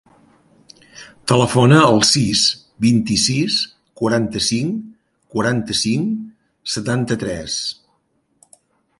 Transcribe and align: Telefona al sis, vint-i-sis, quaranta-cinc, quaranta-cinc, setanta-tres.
Telefona 1.31 1.75
al 1.89 1.99
sis, 2.11 2.39
vint-i-sis, 2.85 3.57
quaranta-cinc, 4.01 4.79
quaranta-cinc, 5.35 6.15
setanta-tres. 6.77 7.59